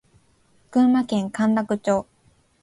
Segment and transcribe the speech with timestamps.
[0.71, 2.07] 群馬県甘楽町